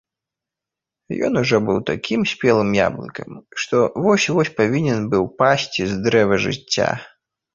Ён 1.27 1.33
ужо 1.41 1.57
быў 1.67 1.77
такім 1.89 2.21
спелым 2.31 2.69
яблыкам, 2.87 3.29
што 3.63 3.75
вось-вось 4.07 4.53
павінен 4.63 4.99
быў 5.11 5.21
упасці 5.29 5.81
з 5.91 6.01
дрэва 6.07 6.35
жыцця. 6.47 6.89